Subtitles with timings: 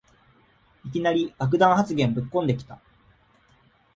[0.83, 2.79] いきなり爆弾発言ぶっこんできた